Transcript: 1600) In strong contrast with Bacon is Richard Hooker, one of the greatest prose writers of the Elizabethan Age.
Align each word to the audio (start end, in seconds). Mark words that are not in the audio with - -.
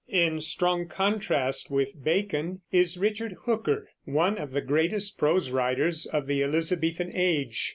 1600) 0.07 0.33
In 0.35 0.41
strong 0.41 0.87
contrast 0.87 1.69
with 1.69 2.03
Bacon 2.03 2.61
is 2.71 2.97
Richard 2.97 3.35
Hooker, 3.45 3.87
one 4.05 4.35
of 4.39 4.49
the 4.49 4.59
greatest 4.59 5.19
prose 5.19 5.51
writers 5.51 6.07
of 6.07 6.25
the 6.25 6.43
Elizabethan 6.43 7.11
Age. 7.13 7.69